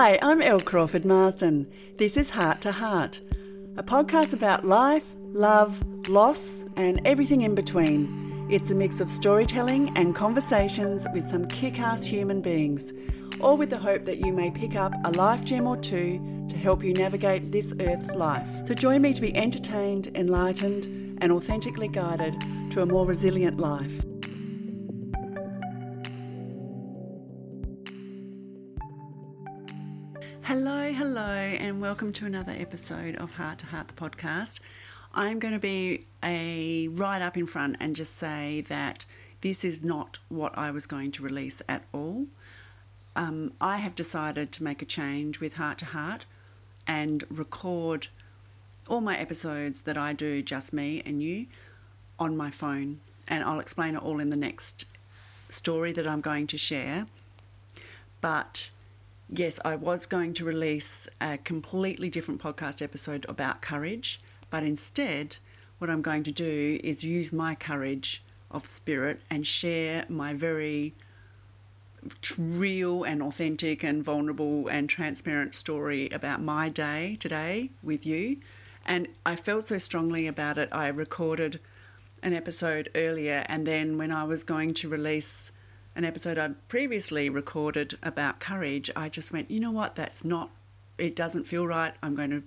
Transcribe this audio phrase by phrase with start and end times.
[0.00, 1.70] Hi, I'm Elle Crawford Marsden.
[1.98, 3.20] This is Heart to Heart,
[3.76, 8.48] a podcast about life, love, loss, and everything in between.
[8.50, 12.94] It's a mix of storytelling and conversations with some kick ass human beings,
[13.42, 16.56] all with the hope that you may pick up a life gem or two to
[16.56, 18.48] help you navigate this earth life.
[18.64, 20.86] So join me to be entertained, enlightened,
[21.20, 22.40] and authentically guided
[22.70, 24.02] to a more resilient life.
[30.50, 34.58] Hello, hello, and welcome to another episode of Heart to Heart, the podcast.
[35.14, 39.04] I'm going to be a right up in front and just say that
[39.42, 42.26] this is not what I was going to release at all.
[43.14, 46.24] Um, I have decided to make a change with Heart to Heart
[46.84, 48.08] and record
[48.88, 51.46] all my episodes that I do, just me and you,
[52.18, 52.98] on my phone.
[53.28, 54.86] And I'll explain it all in the next
[55.48, 57.06] story that I'm going to share.
[58.20, 58.70] But
[59.32, 65.36] yes, I was going to release a completely different podcast episode about courage, but instead,
[65.78, 70.94] what I'm going to do is use my courage of spirit and share my very
[72.38, 78.38] real and authentic and vulnerable and transparent story about my day today with you.
[78.84, 81.60] And I felt so strongly about it, I recorded
[82.22, 85.52] an episode earlier, and then when I was going to release
[85.94, 90.50] an episode I'd previously recorded about courage, I just went, you know what, that's not,
[90.98, 91.94] it doesn't feel right.
[92.02, 92.42] I'm going to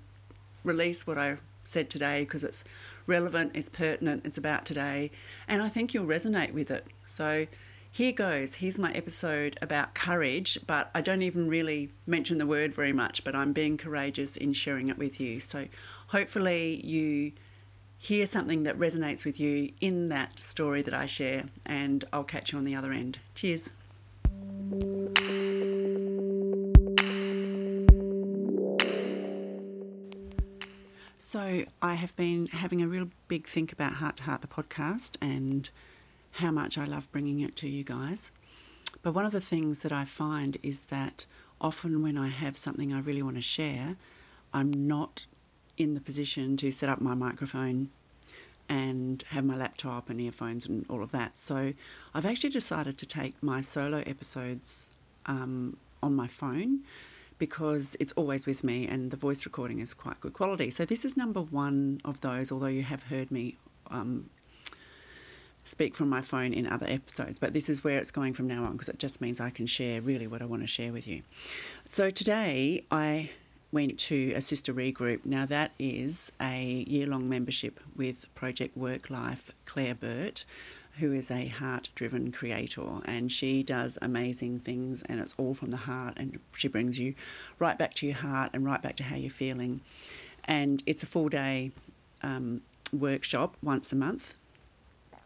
[0.64, 2.64] release what I said today because it's
[3.06, 5.12] relevant, it's pertinent, it's about today,
[5.48, 6.88] and I think you'll resonate with it.
[7.06, 7.48] So
[7.92, 8.56] here goes.
[8.56, 13.24] Here's my episode about courage, but I don't even really mention the word very much,
[13.24, 15.40] but I'm being courageous in sharing it with you.
[15.40, 15.68] So
[16.08, 17.34] hopefully you
[18.04, 22.52] hear something that resonates with you in that story that I share, and I'll catch
[22.52, 23.20] you on the other end.
[23.34, 23.70] Cheers.
[31.18, 35.16] So, I have been having a real big think about Heart to Heart, the podcast,
[35.22, 35.70] and
[36.32, 38.32] how much I love bringing it to you guys.
[39.02, 41.26] But one of the things that I find is that
[41.62, 43.96] often when I have something I really want to share,
[44.54, 45.26] I'm not
[45.78, 47.90] in the position to set up my microphone
[48.70, 51.38] and have my laptop and earphones and all of that.
[51.38, 51.74] So
[52.14, 54.90] I've actually decided to take my solo episodes
[55.26, 56.82] um, on my phone
[57.38, 60.70] because it's always with me and the voice recording is quite good quality.
[60.70, 63.58] So this is number one of those, although you have heard me
[63.92, 64.30] um,
[65.64, 68.64] speak from my phone in other episodes, but this is where it's going from now
[68.66, 71.08] on because it just means I can share really what I want to share with
[71.08, 71.24] you.
[71.88, 73.32] So today I
[73.74, 75.26] went to a sister regroup.
[75.26, 80.46] Now that is a year-long membership with Project Work Life Claire Burt,
[81.00, 85.78] who is a heart-driven creator, and she does amazing things, and it's all from the
[85.78, 87.16] heart, and she brings you
[87.58, 89.82] right back to your heart and right back to how you're feeling.
[90.46, 91.72] And it's a full-day
[92.22, 92.62] um,
[92.94, 94.36] workshop once a month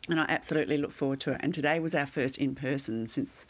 [0.10, 1.42] and I absolutely look forward to it.
[1.42, 3.46] And today was our first in person since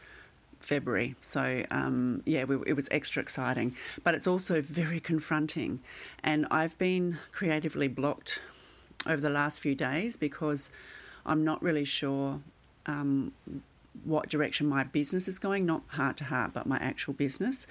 [0.60, 3.76] February, so um, yeah, we, it was extra exciting.
[4.04, 5.80] But it's also very confronting,
[6.24, 8.42] and I've been creatively blocked
[9.06, 10.72] over the last few days because
[11.26, 12.42] I'm not really sure
[12.86, 13.34] um,
[14.04, 17.68] what direction my business is going, not heart to heart, but my actual business.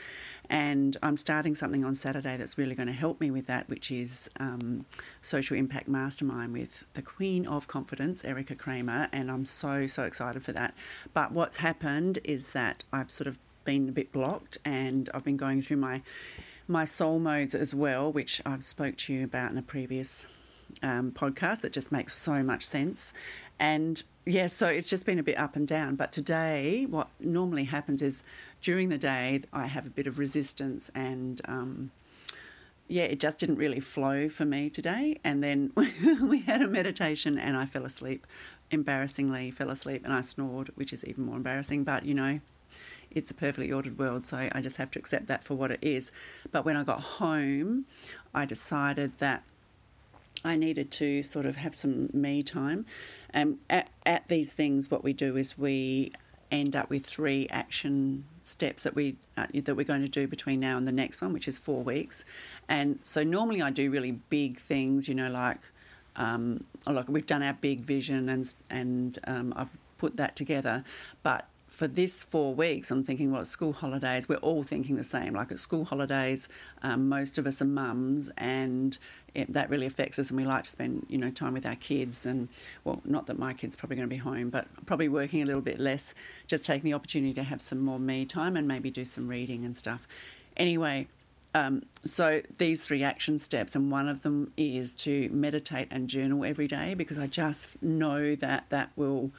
[0.49, 3.91] And I'm starting something on Saturday that's really going to help me with that, which
[3.91, 4.87] is um,
[5.23, 9.09] Social Impact Mastermind with the Queen of Confidence, Erica Kramer.
[9.13, 10.75] And I'm so, so excited for that.
[11.13, 15.37] But what's happened is that I've sort of been a bit blocked and I've been
[15.37, 16.03] going through my
[16.69, 20.27] my soul modes as well, which I've spoke to you about in a previous
[20.83, 23.13] um, podcast that just makes so much sense.
[23.59, 25.97] And yeah, so it's just been a bit up and down.
[25.97, 28.23] But today, what normally happens is
[28.61, 31.41] during the day, I have a bit of resistance and.
[31.47, 31.91] Um,
[32.89, 35.19] yeah, it just didn't really flow for me today.
[35.25, 35.73] And then
[36.23, 38.27] we had a meditation and I fell asleep.
[38.71, 41.83] Embarrassingly, fell asleep and I snored, which is even more embarrassing.
[41.85, 42.41] But you know,
[43.11, 45.79] it's a perfectly ordered world, so I just have to accept that for what it
[45.83, 46.13] is.
[46.53, 47.87] But when I got home,
[48.35, 49.43] I decided that
[50.47, 52.87] I needed to sort of have some me time.
[53.31, 56.13] And at, at these things, what we do is we
[56.51, 60.61] end up with three action steps that we uh, that we're going to do between
[60.61, 62.25] now and the next one, which is four weeks.
[62.69, 65.59] And so normally I do really big things, you know, like
[66.15, 70.85] um, like we've done our big vision and and um, I've put that together,
[71.23, 74.31] but for this four weeks, I'm thinking, well, it's school holidays.
[74.31, 75.35] We're all thinking the same.
[75.35, 76.49] Like at school holidays,
[76.83, 78.97] um, most of us are mums, and
[79.35, 80.31] it, that really affects us.
[80.31, 82.25] And we like to spend, you know, time with our kids.
[82.25, 82.49] And
[82.85, 85.61] well, not that my kid's probably going to be home, but probably working a little
[85.61, 86.15] bit less.
[86.47, 89.67] Just taking the opportunity to have some more me time and maybe do some reading
[89.67, 90.09] and stuff.
[90.57, 91.07] anyway,
[91.55, 96.43] um, so these three action steps, and one of them is to meditate and journal
[96.43, 99.31] every day because I just know that that will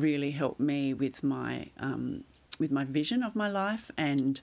[0.00, 2.24] really help me with my um,
[2.58, 4.40] with my vision of my life and.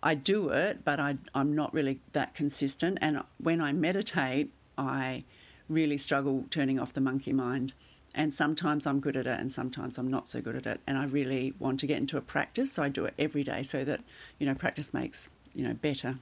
[0.00, 2.98] I do it, but I, I'm not really that consistent.
[3.00, 5.24] And when I meditate, I
[5.68, 7.74] really struggle turning off the monkey mind.
[8.14, 10.80] And sometimes I'm good at it, and sometimes I'm not so good at it.
[10.86, 13.62] And I really want to get into a practice, so I do it every day,
[13.62, 14.00] so that
[14.38, 16.16] you know practice makes you know better.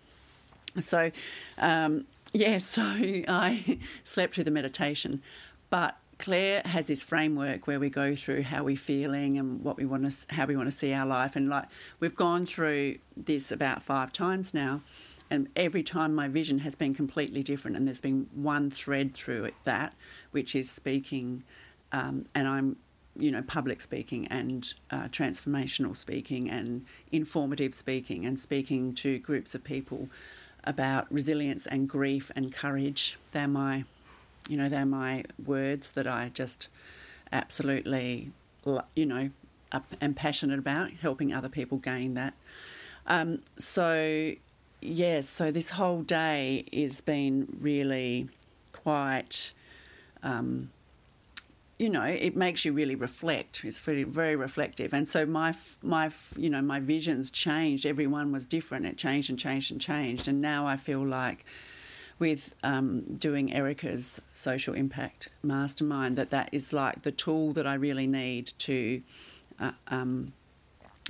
[0.80, 1.10] So,
[1.58, 5.22] um, yeah, so I slept through the meditation,
[5.70, 9.84] but Claire has this framework where we go through how we're feeling and what we
[9.84, 11.66] want to, how we want to see our life, and like
[12.00, 14.80] we've gone through this about five times now,
[15.30, 19.44] and every time my vision has been completely different, and there's been one thread through
[19.44, 19.94] it that,
[20.30, 21.42] which is speaking,
[21.92, 22.76] um, and I'm,
[23.18, 29.54] you know, public speaking and uh, transformational speaking and informative speaking and speaking to groups
[29.54, 30.08] of people
[30.64, 33.18] about resilience and grief and courage.
[33.32, 33.84] They're my
[34.48, 36.68] you know, they're my words that I just
[37.32, 38.30] absolutely,
[38.94, 39.30] you know,
[40.00, 42.34] am passionate about, helping other people gain that.
[43.06, 44.34] Um, so,
[44.80, 48.28] yes, yeah, so this whole day has been really
[48.72, 49.52] quite,
[50.22, 50.70] um,
[51.78, 53.62] you know, it makes you really reflect.
[53.64, 54.94] It's very, very reflective.
[54.94, 57.84] And so my, my, you know, my visions changed.
[57.84, 58.86] Everyone was different.
[58.86, 60.26] It changed and changed and changed.
[60.26, 61.44] And now I feel like
[62.18, 67.74] with um, doing Erica's social impact mastermind that that is like the tool that I
[67.74, 69.02] really need to
[69.60, 70.32] uh, um,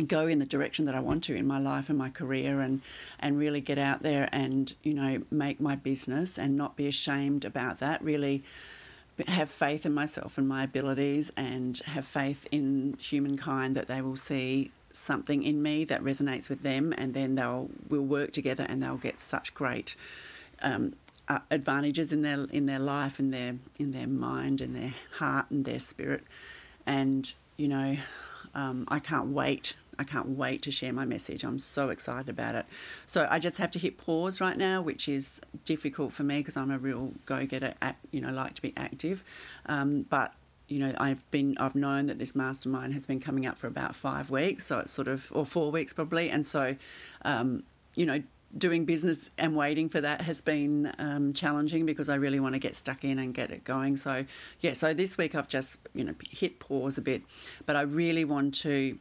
[0.07, 2.83] go in the direction that I want to in my life and my career and
[3.19, 7.45] and really get out there and you know make my business and not be ashamed
[7.45, 8.03] about that.
[8.03, 8.43] Really
[9.29, 14.17] have faith in myself and my abilities and have faith in humankind that they will
[14.17, 18.83] see something in me that resonates with them and then they'll we'll work together and
[18.83, 19.95] they'll get such great
[20.63, 20.95] um,
[21.29, 25.51] uh, advantages in their in their life, in their in their mind, in their heart,
[25.51, 26.25] and their spirit.
[26.87, 27.97] And you know,
[28.55, 29.75] um, I can't wait.
[29.99, 31.43] I can't wait to share my message.
[31.43, 32.67] I'm so excited about it.
[33.07, 36.57] So I just have to hit pause right now, which is difficult for me because
[36.57, 37.75] I'm a real go-getter.
[37.81, 39.25] At, you know, like to be active,
[39.67, 40.35] um, but
[40.69, 43.95] you know, I've been I've known that this mastermind has been coming up for about
[43.95, 46.77] five weeks, so it's sort of or four weeks probably, and so
[47.23, 47.63] um,
[47.95, 48.23] you know,
[48.57, 52.59] doing business and waiting for that has been um, challenging because I really want to
[52.59, 53.97] get stuck in and get it going.
[53.97, 54.25] So
[54.61, 57.23] yeah, so this week I've just you know hit pause a bit,
[57.67, 58.99] but I really want to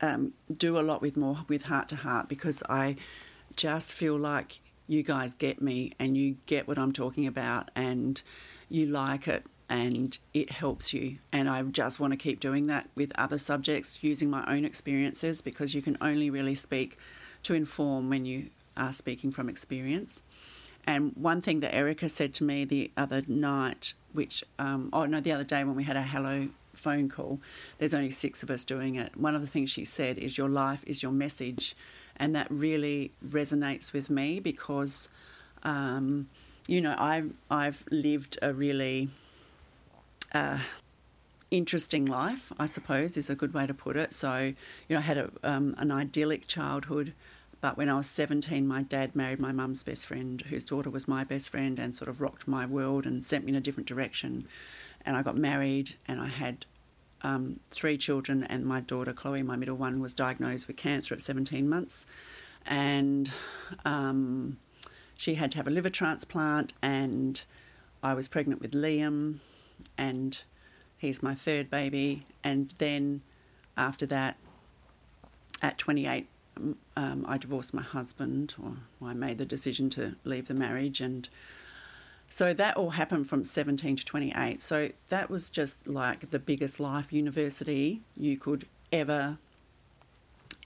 [0.00, 2.96] um, do a lot with more with heart to heart because I
[3.56, 8.20] just feel like you guys get me and you get what I'm talking about and
[8.68, 11.18] you like it and it helps you.
[11.32, 15.40] And I just want to keep doing that with other subjects using my own experiences
[15.40, 16.98] because you can only really speak
[17.44, 20.22] to inform when you are speaking from experience.
[20.86, 25.20] And one thing that Erica said to me the other night, which, um, oh no,
[25.20, 27.40] the other day when we had a hello phone call,
[27.78, 29.16] there's only six of us doing it.
[29.16, 31.74] One of the things she said is, Your life is your message.
[32.16, 35.08] And that really resonates with me because,
[35.64, 36.28] um,
[36.68, 39.08] you know, I've, I've lived a really
[40.32, 40.58] uh,
[41.56, 44.12] interesting life, I suppose, is a good way to put it.
[44.12, 44.54] So,
[44.88, 47.14] you know, I had a, um, an idyllic childhood
[47.64, 51.08] but when I was 17, my dad married my mum's best friend, whose daughter was
[51.08, 53.88] my best friend, and sort of rocked my world and sent me in a different
[53.88, 54.46] direction.
[55.06, 56.66] And I got married, and I had
[57.22, 61.22] um, three children, and my daughter Chloe, my middle one, was diagnosed with cancer at
[61.22, 62.04] 17 months,
[62.66, 63.30] and
[63.86, 64.58] um,
[65.16, 67.44] she had to have a liver transplant, and
[68.02, 69.38] I was pregnant with Liam,
[69.96, 70.38] and
[71.04, 73.20] he's my third baby, and then
[73.76, 74.36] after that,
[75.62, 76.28] at 28,
[76.96, 81.28] um, I divorced my husband, or I made the decision to leave the marriage, and
[82.30, 84.60] so that all happened from 17 to 28.
[84.60, 89.38] So that was just like the biggest life university you could ever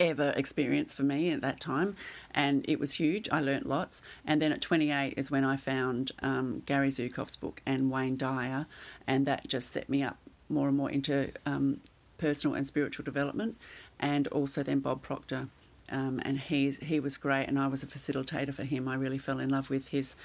[0.00, 1.96] ever experience for me at that time.
[2.32, 3.28] And it was huge.
[3.30, 4.00] I learnt lots.
[4.24, 8.66] And then at 28 is when i found um, gary Zukav's book and wayne dyer.
[9.06, 10.18] And that just set me up
[10.48, 11.80] more and more into um,
[12.16, 13.56] personal and spiritual development
[14.00, 15.48] and also then bob proctor
[15.90, 18.88] um, and he he was great, and I was a facilitator for him.
[18.88, 20.16] I really fell in love with his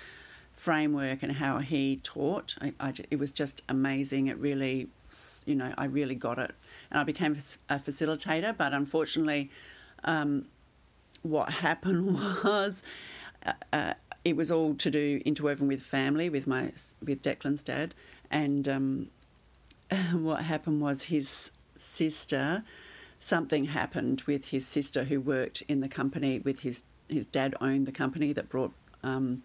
[0.56, 2.56] framework and how he taught.
[2.62, 4.27] I, I, it was just amazing.
[4.27, 4.89] It really,
[5.46, 6.51] you know, I really got it,
[6.92, 7.38] and I became
[7.70, 8.56] a facilitator.
[8.56, 9.50] But unfortunately,
[10.03, 10.46] um,
[11.22, 12.82] what happened was.
[13.46, 16.72] Uh, uh, it was all to do interwoven with family, with my
[17.06, 17.94] with Declan's dad,
[18.32, 19.10] and um,
[20.14, 22.64] what happened was his sister
[23.20, 27.86] something happened with his sister who worked in the company with his his dad owned
[27.86, 28.74] the company that brought
[29.04, 29.44] um,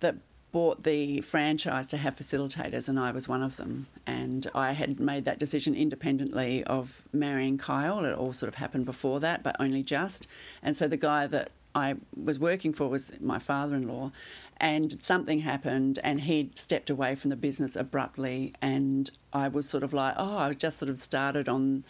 [0.00, 0.16] that
[0.52, 3.88] bought the franchise to have facilitators, and I was one of them.
[4.06, 8.04] And I had made that decision independently of marrying Kyle.
[8.04, 10.26] It all sort of happened before that, but only just.
[10.62, 14.10] And so the guy that I was working for was my father in law,
[14.56, 18.54] and something happened, and he stepped away from the business abruptly.
[18.62, 21.84] And I was sort of like, oh, I just sort of started on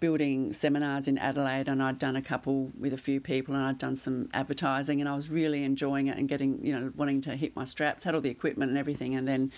[0.00, 3.78] building seminars in Adelaide, and I'd done a couple with a few people, and I'd
[3.78, 7.36] done some advertising, and I was really enjoying it and getting, you know, wanting to
[7.36, 9.52] hit my straps, had all the equipment and everything, and then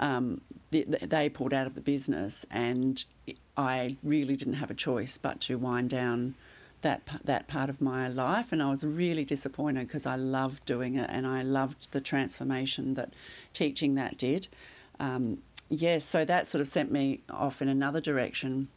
[0.00, 3.02] um, the, they pulled out of the business, and
[3.56, 6.34] I really didn't have a choice but to wind down
[6.84, 10.94] that that part of my life, and I was really disappointed because I loved doing
[10.94, 13.12] it, and I loved the transformation that
[13.52, 14.46] teaching that did.
[15.00, 15.38] Um,
[15.68, 18.68] yes, so that sort of sent me off in another direction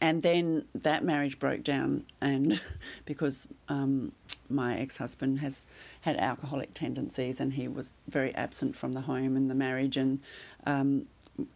[0.00, 2.60] and then that marriage broke down, and
[3.04, 4.12] because um,
[4.48, 5.66] my ex husband has
[6.02, 10.20] had alcoholic tendencies, and he was very absent from the home and the marriage, and
[10.66, 11.06] um,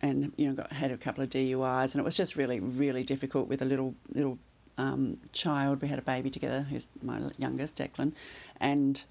[0.00, 3.04] and you know got had a couple of DUIs, and it was just really really
[3.04, 4.38] difficult with a little little
[4.80, 5.82] um, child.
[5.82, 8.12] We had a baby together, who's my youngest, Declan,
[8.60, 9.04] and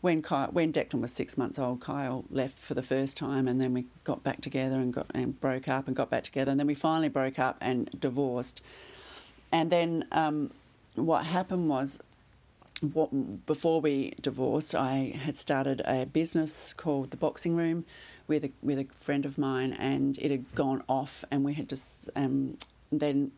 [0.00, 3.60] when Kyle, when Declan was six months old, Kyle left for the first time, and
[3.60, 6.58] then we got back together and got and broke up and got back together, and
[6.58, 8.62] then we finally broke up and divorced.
[9.52, 10.52] And then um,
[10.94, 12.00] what happened was,
[12.80, 13.10] what,
[13.46, 17.84] before we divorced, I had started a business called the Boxing Room
[18.26, 21.68] with a with a friend of mine, and it had gone off, and we had
[21.68, 22.56] just um,
[22.90, 23.32] then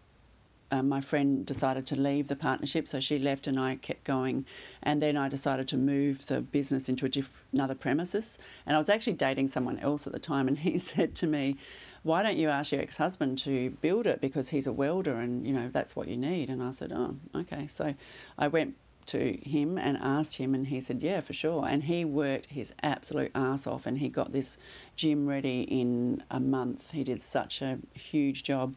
[0.72, 4.46] um, my friend decided to leave the partnership, so she left and I kept going.
[4.82, 8.38] And then I decided to move the business into diff- another premises.
[8.64, 11.58] And I was actually dating someone else at the time, and he said to me,
[12.02, 15.52] "Why don't you ask your ex-husband to build it because he's a welder, and you
[15.52, 17.94] know that's what you need." And I said, "Oh, okay." So
[18.38, 18.74] I went
[19.04, 21.66] to him and asked him, and he said, Yeah, for sure.
[21.66, 24.56] And he worked his absolute ass off, and he got this
[24.94, 26.92] gym ready in a month.
[26.92, 28.74] He did such a huge job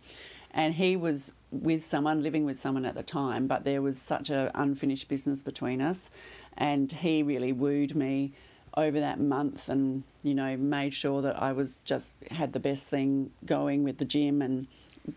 [0.56, 4.30] and he was with someone, living with someone at the time, but there was such
[4.30, 6.10] an unfinished business between us,
[6.58, 8.34] and he really wooed me
[8.78, 12.88] over that month and you know made sure that I was just had the best
[12.88, 14.68] thing going with the gym and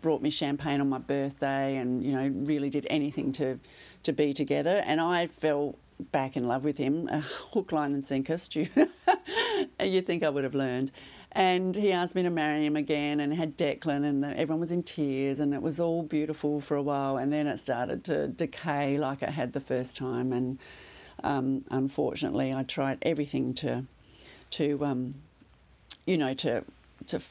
[0.01, 3.59] brought me champagne on my birthday and you know really did anything to
[4.03, 4.81] to be together.
[4.85, 5.75] And I fell
[6.11, 8.67] back in love with him a hook line and sinker Stu.
[9.83, 10.91] You think I would have learned
[11.31, 14.81] and he asked me to marry him again and had Declan, and everyone was in
[14.81, 17.17] tears, and it was all beautiful for a while.
[17.17, 20.33] And then it started to decay like it had the first time.
[20.33, 20.57] And
[21.23, 23.85] um, unfortunately, I tried everything to,
[24.51, 25.15] to um,
[26.07, 26.63] you know, to,
[27.07, 27.21] to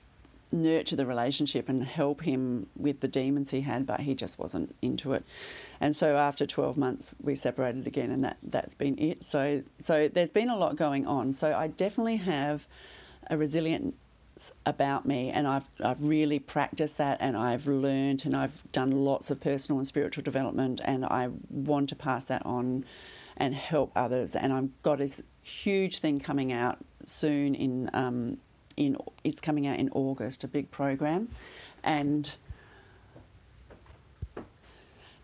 [0.52, 4.76] nurture the relationship and help him with the demons he had, but he just wasn't
[4.80, 5.24] into it.
[5.80, 9.24] And so after 12 months, we separated again, and that, that's been it.
[9.24, 11.32] So, so there's been a lot going on.
[11.32, 12.68] So I definitely have
[13.28, 13.94] a resilience
[14.64, 19.30] about me and I've, I've really practiced that and I've learned and I've done lots
[19.30, 22.84] of personal and spiritual development and I want to pass that on
[23.36, 24.36] and help others.
[24.36, 28.38] And I've got this huge thing coming out soon in um,
[28.76, 31.28] in it's coming out in August a big program.
[31.82, 32.34] And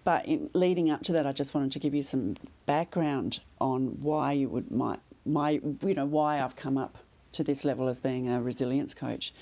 [0.03, 3.99] but in, leading up to that I just wanted to give you some background on
[4.01, 6.99] why you would might my you know why I've come up
[7.35, 9.33] to this level as being a resilience coach.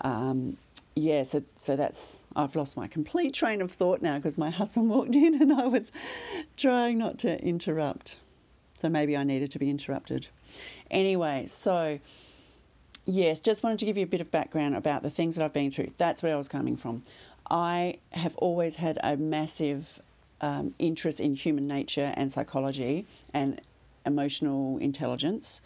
[0.00, 0.56] Um,
[0.96, 4.88] yeah, so, so that's, I've lost my complete train of thought now because my husband
[4.90, 5.92] walked in and I was
[6.56, 8.16] trying not to interrupt.
[8.78, 10.28] So maybe I needed to be interrupted.
[10.90, 11.98] Anyway, so
[13.06, 15.52] yes, just wanted to give you a bit of background about the things that I've
[15.52, 15.92] been through.
[15.96, 17.02] That's where I was coming from.
[17.50, 20.00] I have always had a massive
[20.40, 23.60] um, interest in human nature and psychology and
[24.06, 25.60] emotional intelligence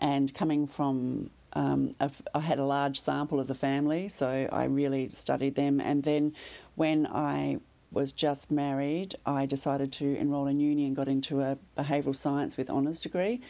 [0.00, 1.94] and coming from um,
[2.34, 5.80] I had a large sample as a family, so I really studied them.
[5.80, 6.32] And then
[6.76, 7.58] when I
[7.90, 12.56] was just married, I decided to enrol in uni and got into a behavioural science
[12.56, 13.40] with honours degree.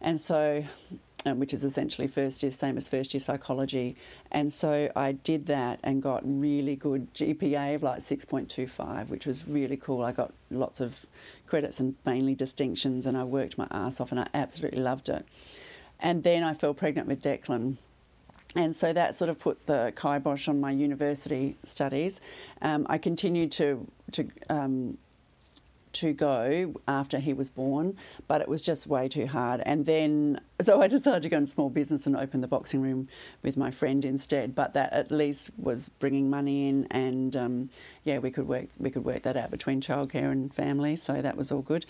[0.00, 0.64] And so,
[1.24, 3.96] um, which is essentially first year, same as first year psychology.
[4.30, 9.48] And so I did that and got really good GPA of like 6.25, which was
[9.48, 10.02] really cool.
[10.02, 11.06] I got lots of
[11.46, 15.24] credits and mainly distinctions, and I worked my ass off, and I absolutely loved it.
[16.00, 17.76] And then I fell pregnant with Declan.
[18.54, 22.20] And so that sort of put the kibosh on my university studies.
[22.62, 24.98] Um, I continued to to um,
[25.94, 29.60] to go after he was born, but it was just way too hard.
[29.64, 33.08] And then, so I decided to go into small business and open the boxing room
[33.42, 34.54] with my friend instead.
[34.54, 37.70] But that at least was bringing money in, and um,
[38.04, 40.96] yeah, we could work we could work that out between childcare and family.
[40.96, 41.84] So that was all good.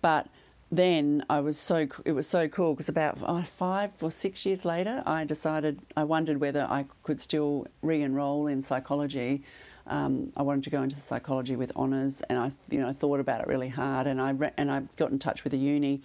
[0.00, 0.28] But
[0.76, 4.64] then I was so it was so cool because about oh, five or six years
[4.64, 9.42] later, I decided I wondered whether I could still re-enroll in psychology.
[9.86, 13.40] Um, I wanted to go into psychology with honours, and I you know thought about
[13.40, 16.00] it really hard, and I re- and I got in touch with the uni,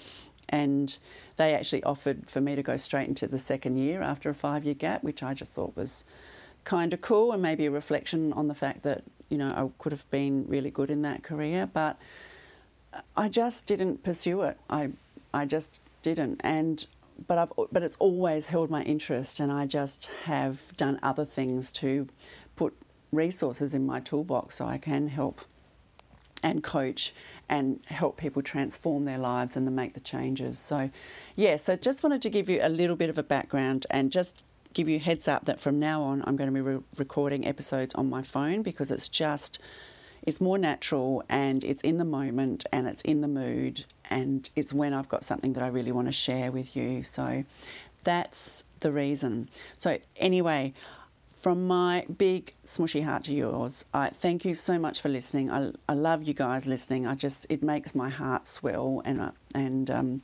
[0.50, 0.98] and
[1.38, 4.74] they actually offered for me to go straight into the second year after a five-year
[4.74, 6.04] gap, which I just thought was
[6.66, 9.94] kind of cool and maybe a reflection on the fact that you know I could
[9.94, 11.98] have been really good in that career, but
[13.16, 14.58] I just didn't pursue it.
[14.70, 14.92] I
[15.34, 16.86] I just didn't, and
[17.28, 21.72] but I've but it's always held my interest, and I just have done other things
[21.74, 22.08] to
[22.56, 22.74] put
[23.12, 25.42] resources in my toolbox so I can help
[26.42, 27.14] and coach
[27.50, 30.60] and help people transform their lives and then make the changes.
[30.60, 30.90] So,
[31.36, 34.42] yeah, so just wanted to give you a little bit of a background and just
[34.74, 37.96] give you heads up that from now on I'm going to be re- recording episodes
[37.96, 39.60] on my phone because it's just
[40.24, 44.74] it's more natural and it's in the moment and it's in the mood and it's
[44.74, 47.04] when I've got something that I really want to share with you.
[47.04, 47.44] So
[48.04, 49.50] that's the reason.
[49.78, 50.74] So anyway,
[51.42, 55.50] from my big smushy heart to yours, I thank you so much for listening.
[55.50, 57.08] I, I love you guys listening.
[57.08, 60.22] I just it makes my heart swell and uh, and um,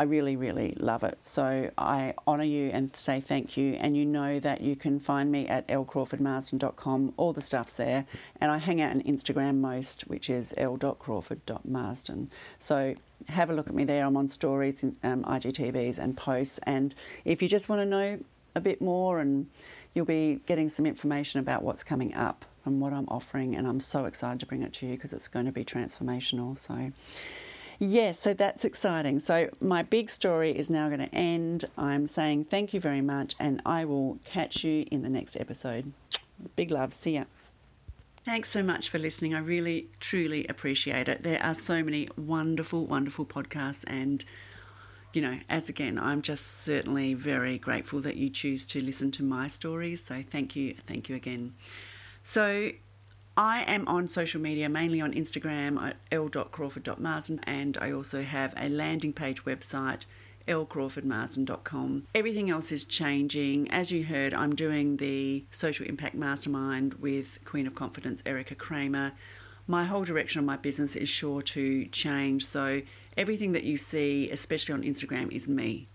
[0.00, 1.18] I really, really love it.
[1.24, 3.74] So I honour you and say thank you.
[3.74, 7.12] And you know that you can find me at ellecrawfordmarsden.com.
[7.18, 8.06] All the stuff's there.
[8.40, 12.30] And I hang out on Instagram most, which is l.crawford.marsden.
[12.58, 12.94] So
[13.28, 14.06] have a look at me there.
[14.06, 16.58] I'm on stories, um, IGTVs, and posts.
[16.62, 16.94] And
[17.26, 18.18] if you just want to know
[18.54, 19.48] a bit more, and
[19.92, 23.54] you'll be getting some information about what's coming up and what I'm offering.
[23.54, 26.58] And I'm so excited to bring it to you because it's going to be transformational.
[26.58, 26.90] So.
[27.82, 29.20] Yes, so that's exciting.
[29.20, 31.64] So my big story is now going to end.
[31.78, 35.90] I'm saying thank you very much, and I will catch you in the next episode.
[36.56, 36.92] Big love.
[36.92, 37.24] See ya.
[38.22, 39.34] Thanks so much for listening.
[39.34, 41.22] I really, truly appreciate it.
[41.22, 44.26] There are so many wonderful, wonderful podcasts, and
[45.14, 49.22] you know, as again, I'm just certainly very grateful that you choose to listen to
[49.22, 50.04] my stories.
[50.04, 51.54] So thank you, thank you again.
[52.22, 52.72] So
[53.36, 58.68] I am on social media, mainly on Instagram at l.crawford.marsden, and I also have a
[58.68, 60.04] landing page website,
[60.48, 62.06] ellecrawfordmarsden.com.
[62.14, 63.70] Everything else is changing.
[63.70, 69.12] As you heard, I'm doing the Social Impact Mastermind with Queen of Confidence, Erica Kramer.
[69.66, 72.82] My whole direction of my business is sure to change, so
[73.16, 75.86] everything that you see, especially on Instagram, is me.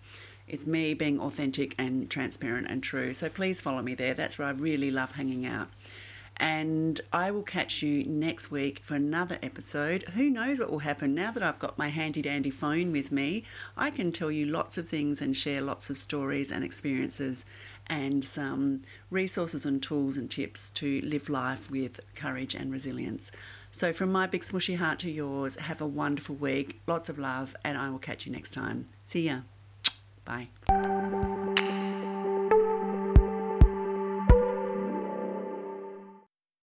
[0.48, 3.14] It's me being authentic and transparent and true.
[3.14, 4.14] So please follow me there.
[4.14, 5.68] That's where I really love hanging out.
[6.38, 10.04] And I will catch you next week for another episode.
[10.16, 13.44] Who knows what will happen now that I've got my handy dandy phone with me?
[13.78, 17.46] I can tell you lots of things and share lots of stories and experiences
[17.88, 23.32] and some resources and tools and tips to live life with courage and resilience.
[23.72, 27.56] So, from my big smushy heart to yours, have a wonderful week, lots of love,
[27.64, 28.88] and I will catch you next time.
[29.06, 29.42] See ya.
[30.24, 30.48] Bye.